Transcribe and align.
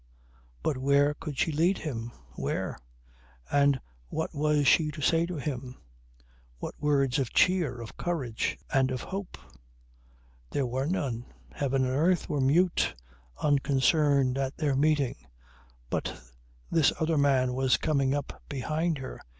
But 0.63 0.79
where 0.79 1.13
could 1.13 1.37
she 1.37 1.51
lead 1.51 1.77
him? 1.77 2.11
Where? 2.31 2.75
And 3.51 3.79
what 4.09 4.33
was 4.33 4.65
she 4.67 4.89
to 4.89 4.99
say 4.99 5.27
to 5.27 5.35
him? 5.37 5.77
What 6.57 6.73
words 6.79 7.19
of 7.19 7.31
cheer, 7.33 7.79
of 7.79 7.97
courage 7.97 8.57
and 8.73 8.89
of 8.89 9.01
hope? 9.03 9.37
There 10.49 10.65
were 10.65 10.87
none. 10.87 11.27
Heaven 11.51 11.85
and 11.85 11.93
earth 11.93 12.27
were 12.27 12.41
mute, 12.41 12.95
unconcerned 13.43 14.39
at 14.39 14.57
their 14.57 14.75
meeting. 14.75 15.17
But 15.91 16.19
this 16.71 16.91
other 16.99 17.19
man 17.19 17.53
was 17.53 17.77
coming 17.77 18.15
up 18.15 18.41
behind 18.49 18.97
her. 18.97 19.21